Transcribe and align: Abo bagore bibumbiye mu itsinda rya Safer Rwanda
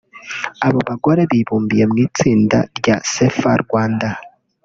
Abo 0.65 0.79
bagore 0.89 1.21
bibumbiye 1.31 1.83
mu 1.91 1.95
itsinda 2.05 2.57
rya 2.77 2.95
Safer 3.13 3.57
Rwanda 3.65 4.07